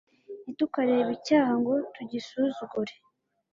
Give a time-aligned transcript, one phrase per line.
[0.43, 2.93] ntitukarebe icyaha ngo tugisuzugure